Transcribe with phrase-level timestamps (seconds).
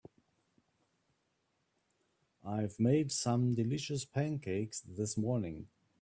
[2.43, 5.67] I've made some delicious pancakes this morning.